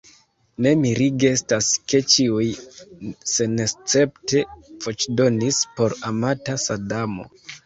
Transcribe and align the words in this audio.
Ne 0.65 0.69
mirige 0.83 1.27
estas, 1.37 1.67
ke 1.93 1.99
ĉiuj 2.13 2.45
senescepte 3.33 4.43
voĉdonis 4.87 5.61
por 5.77 5.97
amata 6.11 6.59
Sadamo! 6.67 7.29